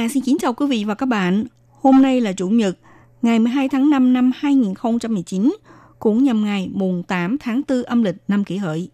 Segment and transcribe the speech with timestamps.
[0.00, 1.44] Hà xin kính chào quý vị và các bạn.
[1.80, 2.78] Hôm nay là Chủ nhật,
[3.22, 5.56] ngày 12 tháng 5 năm 2019,
[5.98, 8.90] cũng nhằm ngày mùng 8 tháng 4 âm lịch năm kỷ hợi.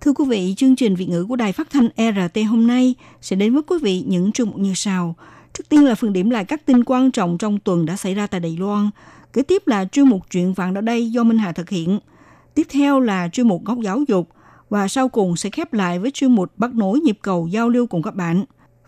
[0.00, 3.36] Thưa quý vị, chương trình Việt ngữ của Đài Phát thanh RT hôm nay sẽ
[3.36, 5.14] đến với quý vị những chương mục như sau.
[5.52, 8.26] Trước tiên là phần điểm lại các tin quan trọng trong tuần đã xảy ra
[8.26, 8.90] tại Đài Loan.
[9.32, 11.98] Kế tiếp là chuyên mục chuyện vạn ở đây do Minh Hà thực hiện.
[12.54, 14.28] Tiếp theo là chuyên mục góc giáo dục.
[14.68, 17.86] Và sau cùng sẽ khép lại với chuyên mục bắt nối nhịp cầu giao lưu
[17.86, 18.44] cùng các bạn.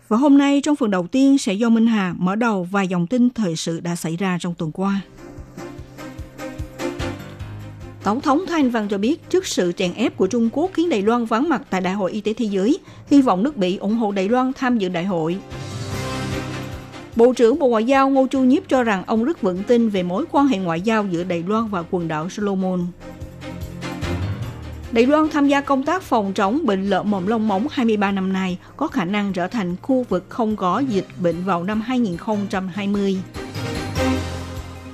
[0.07, 3.07] Và hôm nay trong phần đầu tiên sẽ do Minh Hà mở đầu vài dòng
[3.07, 5.01] tin thời sự đã xảy ra trong tuần qua.
[8.03, 11.01] Tổng thống Thanh Văn cho biết trước sự chèn ép của Trung Quốc khiến Đài
[11.01, 13.95] Loan vắng mặt tại Đại hội Y tế Thế giới, hy vọng nước Mỹ ủng
[13.95, 15.37] hộ Đài Loan tham dự đại hội.
[17.15, 20.03] Bộ trưởng Bộ Ngoại giao Ngô Chu Nhiếp cho rằng ông rất vững tin về
[20.03, 22.79] mối quan hệ ngoại giao giữa Đài Loan và quần đảo Solomon.
[24.91, 28.33] Đài Loan tham gia công tác phòng chống bệnh lở mồm lông móng 23 năm
[28.33, 33.17] nay có khả năng trở thành khu vực không có dịch bệnh vào năm 2020.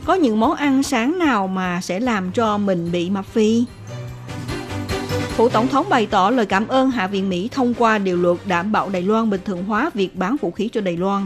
[0.06, 3.64] Có những món ăn sáng nào mà sẽ làm cho mình bị mập phi?
[5.36, 8.38] Phủ Tổng thống bày tỏ lời cảm ơn Hạ viện Mỹ thông qua điều luật
[8.46, 11.26] đảm bảo Đài Loan bình thường hóa việc bán vũ khí cho Đài Loan.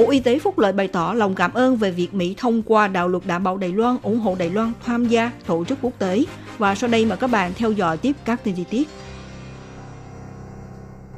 [0.00, 2.88] Bộ Y tế Phúc Lợi bày tỏ lòng cảm ơn về việc Mỹ thông qua
[2.88, 5.92] đạo luật đảm bảo Đài Loan ủng hộ Đài Loan tham gia tổ chức quốc
[5.98, 6.24] tế.
[6.58, 8.88] Và sau đây mời các bạn theo dõi tiếp các tin chi tiết.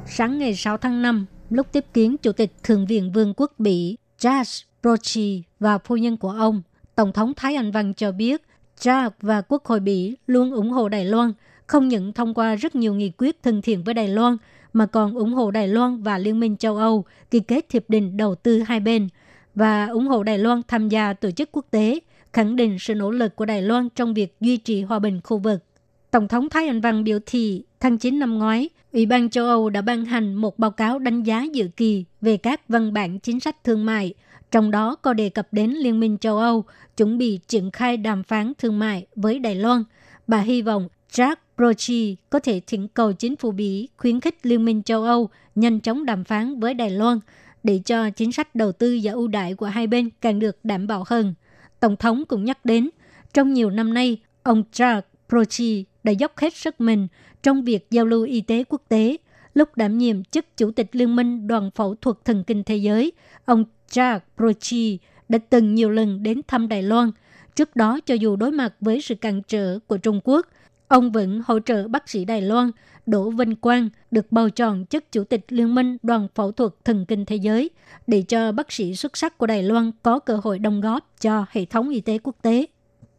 [0.07, 3.97] Sáng ngày 6 tháng 5, lúc tiếp kiến Chủ tịch Thượng viện Vương quốc Bỉ
[4.19, 6.61] Josh Brochi và phu nhân của ông,
[6.95, 8.41] Tổng thống Thái Anh Văn cho biết
[8.79, 11.33] Josh và Quốc hội Bỉ luôn ủng hộ Đài Loan,
[11.67, 14.37] không những thông qua rất nhiều nghị quyết thân thiện với Đài Loan,
[14.73, 18.17] mà còn ủng hộ Đài Loan và Liên minh châu Âu ký kết hiệp định
[18.17, 19.07] đầu tư hai bên
[19.55, 21.99] và ủng hộ Đài Loan tham gia tổ chức quốc tế,
[22.33, 25.37] khẳng định sự nỗ lực của Đài Loan trong việc duy trì hòa bình khu
[25.37, 25.63] vực.
[26.11, 29.69] Tổng thống Thái Anh Văn biểu thị tháng 9 năm ngoái, Ủy ban châu Âu
[29.69, 33.39] đã ban hành một báo cáo đánh giá dự kỳ về các văn bản chính
[33.39, 34.13] sách thương mại,
[34.51, 36.65] trong đó có đề cập đến Liên minh châu Âu
[36.97, 39.83] chuẩn bị triển khai đàm phán thương mại với Đài Loan.
[40.27, 44.65] Bà hy vọng Jack Brochi có thể thỉnh cầu chính phủ Bỉ khuyến khích Liên
[44.65, 47.19] minh châu Âu nhanh chóng đàm phán với Đài Loan
[47.63, 50.87] để cho chính sách đầu tư và ưu đại của hai bên càng được đảm
[50.87, 51.33] bảo hơn.
[51.79, 52.89] Tổng thống cũng nhắc đến,
[53.33, 57.07] trong nhiều năm nay, ông Jack Brochi đã dốc hết sức mình
[57.43, 59.17] trong việc giao lưu y tế quốc tế.
[59.53, 63.11] Lúc đảm nhiệm chức Chủ tịch Liên minh Đoàn Phẫu thuật Thần kinh Thế giới,
[63.45, 64.99] ông Jack Brochi
[65.29, 67.11] đã từng nhiều lần đến thăm Đài Loan.
[67.55, 70.47] Trước đó, cho dù đối mặt với sự cản trở của Trung Quốc,
[70.93, 72.71] ông vẫn hỗ trợ bác sĩ Đài Loan
[73.05, 77.05] Đỗ Vinh Quang được bầu chọn chức Chủ tịch Liên minh Đoàn Phẫu thuật Thần
[77.05, 77.69] kinh Thế giới
[78.07, 81.45] để cho bác sĩ xuất sắc của Đài Loan có cơ hội đóng góp cho
[81.49, 82.65] hệ thống y tế quốc tế.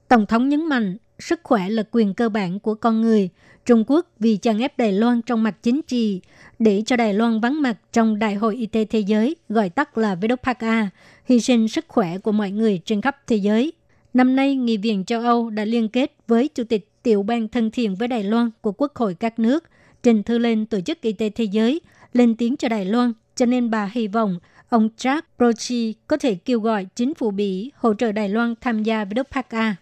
[0.09, 3.29] Tổng thống nhấn mạnh, sức khỏe là quyền cơ bản của con người.
[3.65, 6.21] Trung Quốc vì chèn ép Đài Loan trong mặt chính trị,
[6.59, 9.99] để cho Đài Loan vắng mặt trong Đại hội Y tế Thế giới, gọi tắt
[9.99, 10.87] là WHA,
[11.25, 13.73] hy sinh sức khỏe của mọi người trên khắp thế giới.
[14.15, 17.71] Năm nay, Nghị viện châu Âu đã liên kết với Chủ tịch tiểu ban thân
[17.71, 19.65] thiện với Đài Loan của Quốc hội các nước,
[20.03, 21.81] trình thư lên Tổ chức Y tế Thế giới,
[22.13, 24.39] lên tiếng cho Đài Loan, cho nên bà hy vọng
[24.69, 28.83] ông Jack Brochi có thể kêu gọi chính phủ Bỉ hỗ trợ Đài Loan tham
[28.83, 29.73] gia với WPA.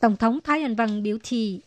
[0.00, 1.60] Tổng thống Thái Anh Văn biểu thị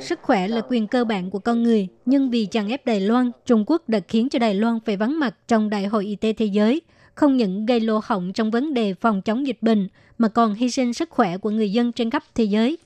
[0.00, 3.30] Sức khỏe là quyền cơ bản của con người, nhưng vì chèn ép Đài Loan,
[3.46, 6.32] Trung Quốc đã khiến cho Đài Loan phải vắng mặt trong Đại hội Y tế
[6.32, 6.80] Thế giới,
[7.14, 9.88] không những gây lỗ hổng trong vấn đề phòng chống dịch bệnh,
[10.18, 12.78] mà còn hy sinh sức khỏe của người dân trên khắp thế giới.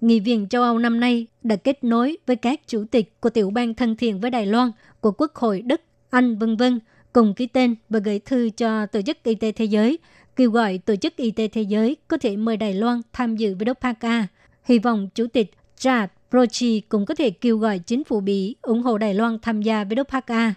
[0.00, 3.50] Nghị viện châu Âu năm nay đã kết nối với các chủ tịch của tiểu
[3.50, 5.80] bang thân thiện với Đài Loan, của Quốc hội Đức,
[6.10, 6.80] Anh, vân vân
[7.12, 9.98] cùng ký tên và gửi thư cho Tổ chức Y tế Thế giới,
[10.36, 13.54] kêu gọi Tổ chức Y tế Thế giới có thể mời Đài Loan tham dự
[13.54, 14.24] với WPA.
[14.64, 18.82] Hy vọng Chủ tịch Chad Brochi cũng có thể kêu gọi chính phủ Bỉ ủng
[18.82, 20.52] hộ Đài Loan tham gia với WPA.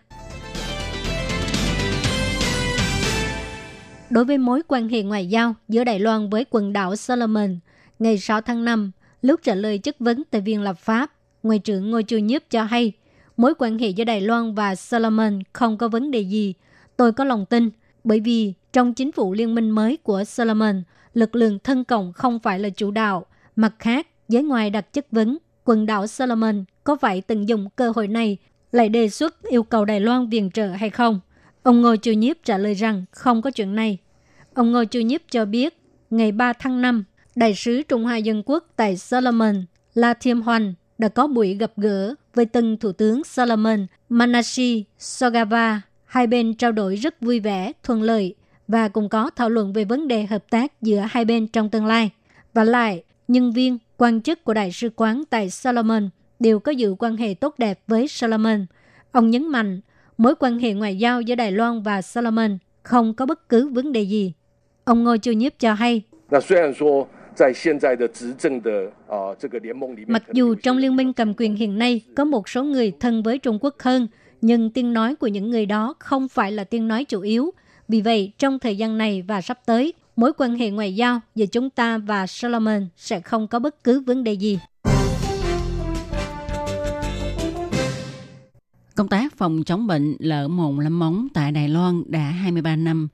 [4.09, 7.59] Đối với mối quan hệ ngoại giao giữa Đài Loan với quần đảo Solomon,
[7.99, 8.91] ngày 6 tháng 5,
[9.21, 11.11] lúc trả lời chất vấn tại Viện Lập pháp,
[11.43, 12.91] Ngoại trưởng Ngô Chu Nhiếp cho hay,
[13.37, 16.53] mối quan hệ giữa Đài Loan và Solomon không có vấn đề gì.
[16.97, 17.69] Tôi có lòng tin,
[18.03, 20.83] bởi vì trong chính phủ liên minh mới của Solomon,
[21.13, 23.25] lực lượng thân cộng không phải là chủ đạo.
[23.55, 27.91] Mặt khác, giới ngoài đặt chất vấn, quần đảo Solomon có phải tận dụng cơ
[27.95, 28.37] hội này
[28.71, 31.19] lại đề xuất yêu cầu Đài Loan viện trợ hay không?
[31.63, 33.97] Ông Ngô Chu Nhiếp trả lời rằng không có chuyện này.
[34.53, 35.77] Ông Ngô Chu Nhiếp cho biết,
[36.09, 37.03] ngày 3 tháng 5,
[37.35, 41.71] Đại sứ Trung Hoa Dân Quốc tại Solomon, La Thiêm Hoan, đã có buổi gặp
[41.77, 45.81] gỡ với tân Thủ tướng Solomon Manashi Sogava.
[46.05, 48.35] Hai bên trao đổi rất vui vẻ, thuận lợi
[48.67, 51.85] và cùng có thảo luận về vấn đề hợp tác giữa hai bên trong tương
[51.85, 52.09] lai.
[52.53, 56.09] Và lại, nhân viên, quan chức của Đại sứ quán tại Solomon
[56.39, 58.65] đều có giữ quan hệ tốt đẹp với Solomon.
[59.11, 59.81] Ông nhấn mạnh,
[60.19, 63.91] mối quan hệ ngoại giao giữa Đài Loan và Solomon không có bất cứ vấn
[63.91, 64.33] đề gì.
[64.83, 66.01] Ông Ngô Chu Nhiếp cho hay,
[70.07, 73.37] Mặc dù trong liên minh cầm quyền hiện nay có một số người thân với
[73.37, 74.07] Trung Quốc hơn,
[74.41, 77.51] nhưng tiếng nói của những người đó không phải là tiếng nói chủ yếu.
[77.87, 81.45] Vì vậy, trong thời gian này và sắp tới, mối quan hệ ngoại giao giữa
[81.45, 84.59] chúng ta và Solomon sẽ không có bất cứ vấn đề gì.
[88.99, 93.07] Công tác phòng chống bệnh lở mồm lâm móng tại Đài Loan đã 23 năm.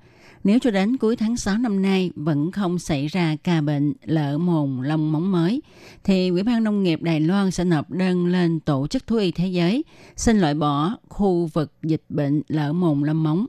[0.44, 4.38] Nếu cho đến cuối tháng 6 năm nay vẫn không xảy ra ca bệnh lở
[4.38, 5.62] mồm lông móng mới,
[6.04, 9.32] thì Ủy ban Nông nghiệp Đài Loan sẽ nộp đơn lên Tổ chức Thú y
[9.32, 9.84] Thế giới
[10.16, 13.46] xin loại bỏ khu vực dịch bệnh lở mồm lâm móng.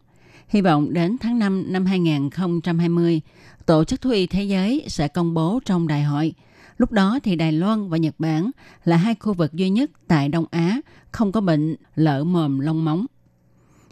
[0.48, 3.20] Hy vọng đến tháng 5 năm 2020,
[3.66, 6.34] Tổ chức Thú y Thế giới sẽ công bố trong đại hội.
[6.78, 8.50] Lúc đó thì Đài Loan và Nhật Bản
[8.84, 10.80] là hai khu vực duy nhất tại Đông Á
[11.12, 13.06] không có bệnh lở mồm lông móng.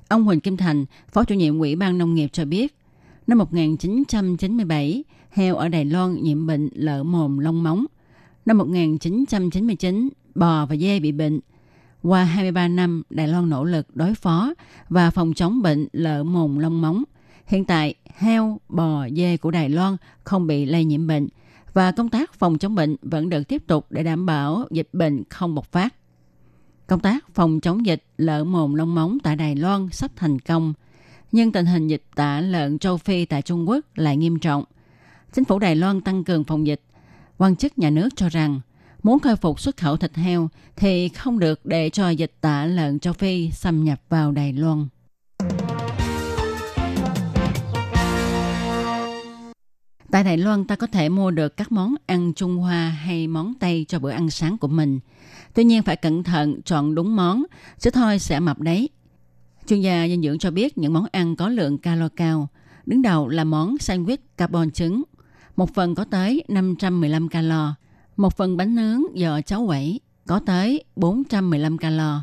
[0.08, 2.76] Ông Huỳnh Kim Thành, Phó chủ nhiệm Ủy ban Nông nghiệp cho biết,
[3.26, 7.86] năm 1997, heo ở Đài Loan nhiễm bệnh lở mồm lông móng.
[8.46, 11.40] Năm 1999, bò và dê bị bệnh.
[12.02, 14.54] Qua 23 năm, Đài Loan nỗ lực đối phó
[14.88, 17.04] và phòng chống bệnh lở mồm lông móng.
[17.46, 21.28] Hiện tại, heo, bò, dê của Đài Loan không bị lây nhiễm bệnh
[21.74, 25.22] và công tác phòng chống bệnh vẫn được tiếp tục để đảm bảo dịch bệnh
[25.30, 25.94] không bộc phát.
[26.86, 30.74] Công tác phòng chống dịch lở mồm long móng tại Đài Loan sắp thành công,
[31.32, 34.64] nhưng tình hình dịch tả lợn châu Phi tại Trung Quốc lại nghiêm trọng.
[35.32, 36.80] Chính phủ Đài Loan tăng cường phòng dịch.
[37.38, 38.60] Quan chức nhà nước cho rằng
[39.02, 42.98] muốn khôi phục xuất khẩu thịt heo thì không được để cho dịch tả lợn
[42.98, 44.88] châu Phi xâm nhập vào Đài Loan.
[50.14, 53.54] Tại Đài Loan ta có thể mua được các món ăn Trung Hoa hay món
[53.60, 55.00] Tây cho bữa ăn sáng của mình.
[55.54, 57.44] Tuy nhiên phải cẩn thận chọn đúng món,
[57.78, 58.88] chứ thôi sẽ mập đấy.
[59.66, 62.48] Chuyên gia dinh dưỡng cho biết những món ăn có lượng calo cao.
[62.86, 65.02] Đứng đầu là món sandwich carbon trứng.
[65.56, 67.74] Một phần có tới 515 calo.
[68.16, 72.20] Một phần bánh nướng giò cháo quẩy có tới 415 calo.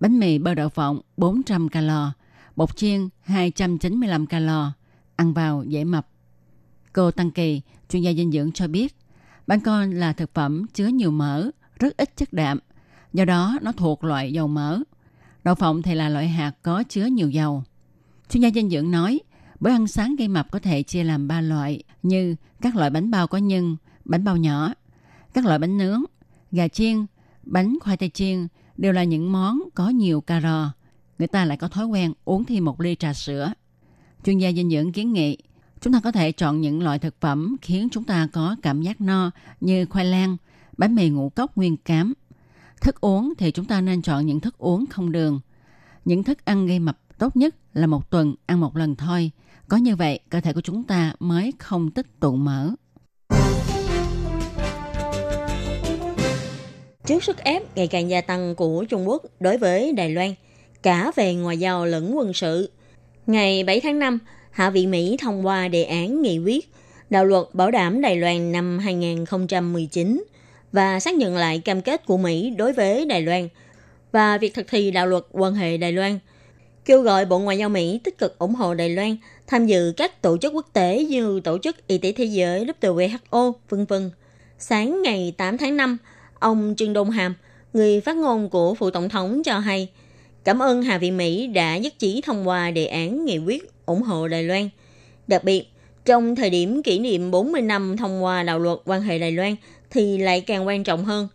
[0.00, 2.12] Bánh mì bơ đậu phộng 400 calo.
[2.56, 4.72] Bột chiên 295 calo.
[5.16, 6.06] Ăn vào dễ mập.
[6.94, 8.96] Cô Tăng Kỳ, chuyên gia dinh dưỡng cho biết,
[9.46, 12.58] bánh con là thực phẩm chứa nhiều mỡ, rất ít chất đạm,
[13.12, 14.80] do đó nó thuộc loại dầu mỡ.
[15.44, 17.62] Đậu phộng thì là loại hạt có chứa nhiều dầu.
[18.30, 19.20] Chuyên gia dinh dưỡng nói,
[19.60, 23.10] bữa ăn sáng gây mập có thể chia làm 3 loại như các loại bánh
[23.10, 24.74] bao có nhân, bánh bao nhỏ,
[25.34, 26.02] các loại bánh nướng,
[26.52, 27.06] gà chiên,
[27.42, 30.72] bánh khoai tây chiên đều là những món có nhiều calo.
[31.18, 33.52] Người ta lại có thói quen uống thêm một ly trà sữa.
[34.24, 35.38] Chuyên gia dinh dưỡng kiến nghị
[35.84, 39.00] Chúng ta có thể chọn những loại thực phẩm khiến chúng ta có cảm giác
[39.00, 40.36] no như khoai lang,
[40.76, 42.12] bánh mì ngũ cốc nguyên cám.
[42.80, 45.40] Thức uống thì chúng ta nên chọn những thức uống không đường.
[46.04, 49.30] Những thức ăn gây mập tốt nhất là một tuần ăn một lần thôi.
[49.68, 52.70] Có như vậy, cơ thể của chúng ta mới không tích tụ mỡ.
[57.06, 60.34] Trước sức ép ngày càng gia tăng của Trung Quốc đối với Đài Loan,
[60.82, 62.70] cả về ngoại giao lẫn quân sự,
[63.26, 64.18] ngày 7 tháng 5,
[64.54, 66.68] Hạ viện Mỹ thông qua đề án nghị quyết
[67.10, 70.24] đạo luật bảo đảm Đài Loan năm 2019
[70.72, 73.48] và xác nhận lại cam kết của Mỹ đối với Đài Loan
[74.12, 76.18] và việc thực thi đạo luật quan hệ Đài Loan,
[76.84, 80.22] kêu gọi Bộ Ngoại giao Mỹ tích cực ủng hộ Đài Loan tham dự các
[80.22, 84.10] tổ chức quốc tế như Tổ chức Y tế Thế giới WHO, vân vân.
[84.58, 85.96] Sáng ngày 8 tháng 5,
[86.38, 87.34] ông Trương Đông Hàm,
[87.72, 89.88] người phát ngôn của phụ tổng thống cho hay,
[90.44, 94.02] cảm ơn Hạ viện Mỹ đã nhất trí thông qua đề án nghị quyết ủng
[94.02, 94.68] hộ Đài Loan.
[95.26, 95.64] Đặc biệt,
[96.04, 99.56] trong thời điểm kỷ niệm 40 năm thông qua đạo luật quan hệ Đài Loan
[99.90, 101.28] thì lại càng quan trọng hơn.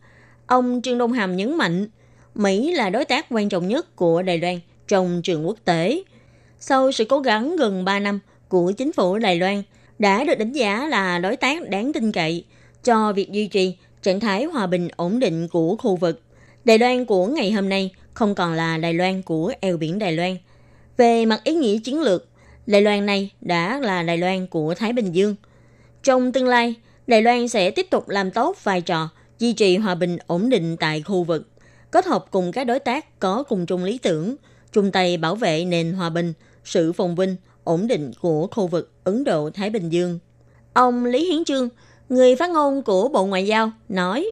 [0.47, 1.87] Ông Trương Đông Hàm nhấn mạnh,
[2.35, 6.03] Mỹ là đối tác quan trọng nhất của Đài Loan trong trường quốc tế.
[6.59, 9.63] Sau sự cố gắng gần 3 năm của chính phủ Đài Loan
[9.99, 12.43] đã được đánh giá là đối tác đáng tin cậy
[12.83, 16.21] cho việc duy trì trạng thái hòa bình ổn định của khu vực.
[16.65, 20.12] Đài Loan của ngày hôm nay không còn là Đài Loan của eo biển Đài
[20.12, 20.36] Loan.
[20.96, 22.28] Về mặt ý nghĩa chiến lược,
[22.66, 25.36] Đài Loan này đã là Đài Loan của Thái Bình Dương.
[26.02, 26.74] Trong tương lai,
[27.06, 29.08] Đài Loan sẽ tiếp tục làm tốt vai trò
[29.38, 31.48] duy trì hòa bình ổn định tại khu vực
[31.90, 34.36] kết hợp cùng các đối tác có cùng chung lý tưởng,
[34.72, 36.32] chung tay bảo vệ nền hòa bình,
[36.64, 40.18] sự phồn vinh, ổn định của khu vực Ấn Độ-Thái Bình Dương.
[40.72, 41.68] Ông Lý Hiến Trương,
[42.08, 44.30] người phát ngôn của Bộ Ngoại giao, nói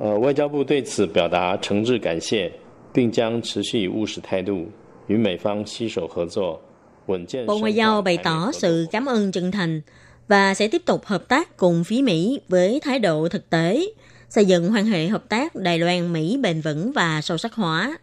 [0.00, 2.50] 呃，外交部对此表达诚挚感谢，
[2.92, 4.66] 并将持续以务实态度
[5.08, 6.60] 与美方携手合作，
[7.06, 7.46] 稳健。
[7.46, 9.80] Bộ Ngoại giao bày tỏ sự cảm ơn chân thành
[10.28, 13.86] và sẽ tiếp tục hợp tác cùng phía Mỹ với thái độ thực tế,
[14.28, 17.98] xây dựng quan hệ hợp tác Đài Loan-Mỹ bền vững và sâu sắc hóa.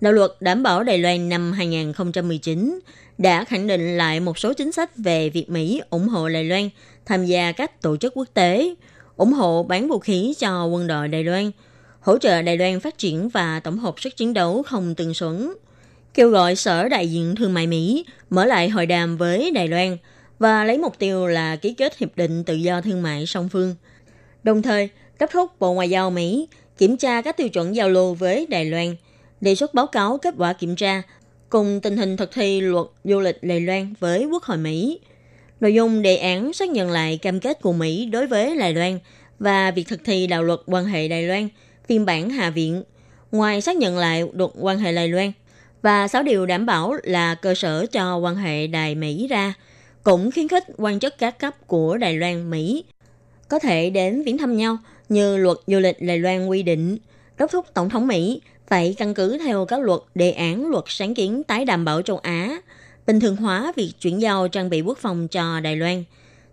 [0.00, 2.80] Đạo luật đảm bảo Đài Loan năm 2019
[3.18, 6.68] đã khẳng định lại một số chính sách về việc Mỹ ủng hộ Đài Loan
[7.06, 8.74] tham gia các tổ chức quốc tế,
[9.16, 11.50] ủng hộ bán vũ khí cho quân đội Đài Loan,
[12.01, 15.53] hỗ trợ Đài Loan phát triển và tổng hợp sức chiến đấu không tương xứng,
[16.13, 19.97] kêu gọi Sở Đại diện Thương mại Mỹ mở lại hội đàm với Đài Loan
[20.39, 23.75] và lấy mục tiêu là ký kết hiệp định tự do thương mại song phương.
[24.43, 24.89] Đồng thời,
[25.19, 28.65] đốc thúc Bộ Ngoại giao Mỹ kiểm tra các tiêu chuẩn giao lưu với Đài
[28.65, 28.95] Loan,
[29.41, 31.01] đề xuất báo cáo kết quả kiểm tra
[31.49, 34.99] cùng tình hình thực thi luật du lịch Đài Loan với Quốc hội Mỹ.
[35.59, 38.99] Nội dung đề án xác nhận lại cam kết của Mỹ đối với Đài Loan
[39.39, 41.49] và việc thực thi đạo luật quan hệ Đài Loan,
[41.91, 42.83] phiên bản Hạ viện.
[43.31, 45.31] Ngoài xác nhận lại luật quan hệ Đài Loan
[45.81, 49.53] và 6 điều đảm bảo là cơ sở cho quan hệ Đài Mỹ ra,
[50.03, 52.83] cũng khuyến khích quan chức các cấp của Đài Loan Mỹ
[53.47, 54.77] có thể đến viếng thăm nhau
[55.09, 56.97] như luật du lịch Đài Loan quy định,
[57.37, 61.15] đốc thúc Tổng thống Mỹ phải căn cứ theo các luật đề án luật sáng
[61.15, 62.61] kiến tái đảm bảo châu Á,
[63.07, 66.03] bình thường hóa việc chuyển giao trang bị quốc phòng cho Đài Loan,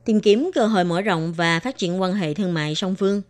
[0.05, 3.23] tìm kiếm cơ hội mở rộng và phát triển quan hệ thương mại song phương.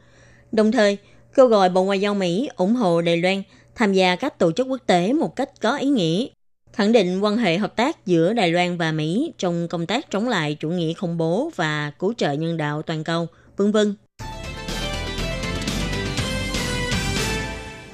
[0.53, 0.99] Đồng thời,
[1.35, 3.43] kêu gọi Bộ Ngoại giao Mỹ ủng hộ Đài Loan
[3.75, 6.27] tham gia các tổ chức quốc tế một cách có ý nghĩa,
[6.73, 10.29] khẳng định quan hệ hợp tác giữa Đài Loan và Mỹ trong công tác chống
[10.29, 13.95] lại chủ nghĩa khủng bố và cứu trợ nhân đạo toàn cầu, vân vân.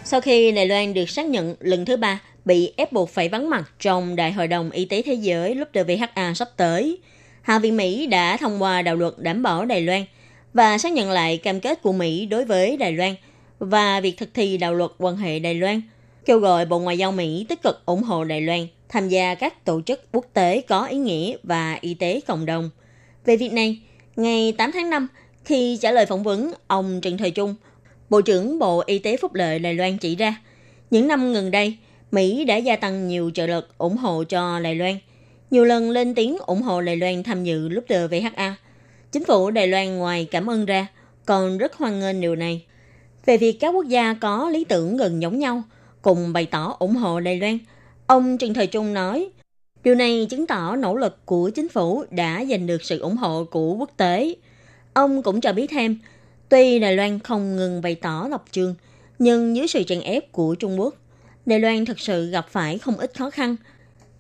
[0.05, 3.51] Sau khi Đài Loan được xác nhận lần thứ ba bị ép buộc phải vắng
[3.51, 6.99] mặt trong Đại hội đồng Y tế Thế giới WHA sắp tới,
[7.43, 10.05] Hạ viện Mỹ đã thông qua đạo luật đảm bảo Đài Loan
[10.55, 13.15] và xác nhận lại cam kết của Mỹ đối với Đài Loan
[13.59, 15.83] và việc thực thi đạo luật quan hệ Đài Loan,
[16.25, 19.65] kêu gọi Bộ Ngoại giao Mỹ tích cực ủng hộ Đài Loan tham gia các
[19.65, 22.71] tổ chức quốc tế có ý nghĩa và y tế cộng đồng.
[23.25, 23.79] Về việc này,
[24.17, 25.09] ngày 8 tháng 5,
[25.45, 27.55] khi trả lời phỏng vấn, ông Trần Thời Trung,
[28.11, 30.37] Bộ trưởng Bộ Y tế Phúc lợi Đài Loan chỉ ra,
[30.91, 31.77] những năm gần đây,
[32.13, 34.99] Mỹ đã gia tăng nhiều trợ lực ủng hộ cho Đài Loan,
[35.51, 38.57] nhiều lần lên tiếng ủng hộ Đài Loan tham dự lúc chờ VHA.
[39.15, 40.87] Chính phủ Đài Loan ngoài cảm ơn ra,
[41.27, 42.65] còn rất hoan nghênh điều này.
[43.27, 45.63] Về việc các quốc gia có lý tưởng gần giống nhau,
[46.03, 47.59] cùng bày tỏ ủng hộ Đài Loan,
[48.07, 49.29] ông Trần Thời Trung nói,
[49.85, 53.45] điều này chứng tỏ nỗ lực của chính phủ đã giành được sự ủng hộ
[53.45, 54.35] của quốc tế.
[54.93, 55.99] Ông cũng cho biết thêm,
[56.49, 58.75] tuy Đài Loan không ngừng bày tỏ lập trường,
[59.19, 60.95] nhưng dưới sự chèn ép của Trung Quốc,
[61.47, 63.57] Đài Loan thực sự gặp phải không ít khó khăn.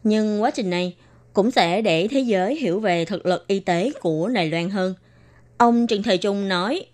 [0.02, 0.94] Nhưng quá trình này
[1.34, 4.94] cũng sẽ để thế giới hiểu về thực lực y tế của Đài Loan hơn.
[5.56, 6.86] Ông Trần Thời Trung nói,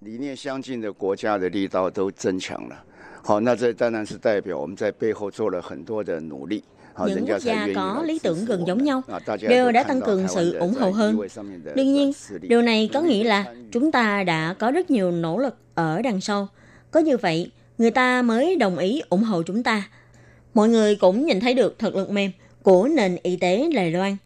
[0.00, 0.36] những
[7.26, 9.02] quốc gia có lý tưởng gần giống nhau
[9.48, 11.20] đều đã tăng cường sự ủng hộ hơn.
[11.74, 15.56] Đương nhiên, điều này có nghĩa là chúng ta đã có rất nhiều nỗ lực
[15.74, 16.48] ở đằng sau.
[16.90, 19.88] Có như vậy, người ta mới đồng ý ủng hộ chúng ta.
[20.54, 22.30] Mọi người cũng nhìn thấy được thực lực mềm
[22.66, 24.16] của nền y tế Đài Loan.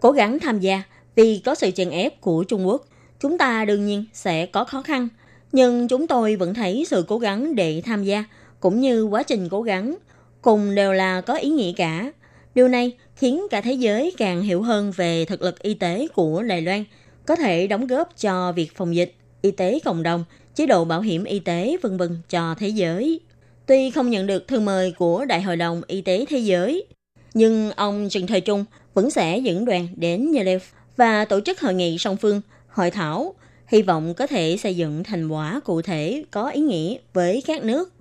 [0.00, 0.82] Cố gắng tham gia
[1.14, 2.86] vì có sự chèn ép của Trung Quốc.
[3.20, 5.08] Chúng ta đương nhiên sẽ có khó khăn.
[5.52, 8.24] Nhưng chúng tôi vẫn thấy sự cố gắng để tham gia
[8.60, 9.96] cũng như quá trình cố gắng
[10.42, 12.12] cùng đều là có ý nghĩa cả.
[12.54, 16.42] Điều này khiến cả thế giới càng hiểu hơn về thực lực y tế của
[16.42, 16.84] Đài Loan,
[17.26, 21.00] có thể đóng góp cho việc phòng dịch, y tế cộng đồng, chế độ bảo
[21.00, 23.20] hiểm y tế vân vân cho thế giới.
[23.66, 26.86] Tuy không nhận được thư mời của Đại hội đồng Y tế Thế giới,
[27.34, 30.64] nhưng ông Trần Thời Trung vẫn sẽ dẫn đoàn đến Geneva
[30.96, 33.34] và tổ chức hội nghị song phương, hội thảo,
[33.66, 37.64] hy vọng có thể xây dựng thành quả cụ thể có ý nghĩa với các
[37.64, 37.92] nước,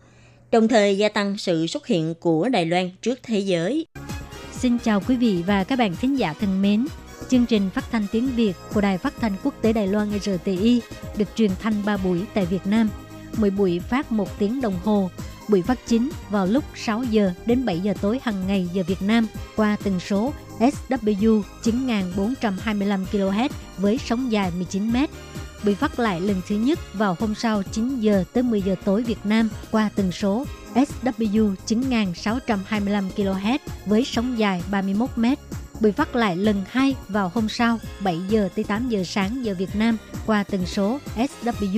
[0.51, 3.86] đồng thời gia tăng sự xuất hiện của Đài Loan trước thế giới.
[4.51, 6.88] Xin chào quý vị và các bạn thính giả thân mến.
[7.29, 10.81] Chương trình phát thanh tiếng Việt của Đài Phát thanh Quốc tế Đài Loan RTI
[11.17, 12.89] được truyền thanh 3 buổi tại Việt Nam.
[13.38, 15.09] Mỗi buổi phát 1 tiếng đồng hồ.
[15.49, 19.01] Buổi phát chính vào lúc 6 giờ đến 7 giờ tối hàng ngày giờ Việt
[19.01, 24.95] Nam qua tần số SW 9425 kHz với sóng dài 19 m.
[25.63, 29.03] Bị phát lại lần thứ nhất vào hôm sau 9 giờ tới 10 giờ tối
[29.03, 35.25] Việt Nam qua tần số SW 9625 kHz với sóng dài 31 m.
[35.79, 39.55] Bị phát lại lần 2 vào hôm sau 7 giờ tới 8 giờ sáng giờ
[39.59, 41.77] Việt Nam qua tần số SW